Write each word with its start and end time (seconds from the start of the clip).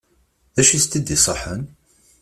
D 0.55 0.57
acu 0.61 0.73
i 0.75 0.79
sent-d-iṣaḥen? 0.83 1.61